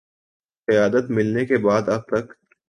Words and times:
قیادت 0.67 1.09
ملنے 1.09 1.45
کے 1.45 1.57
بعد 1.57 1.89
اب 1.89 2.07
تک 2.07 2.33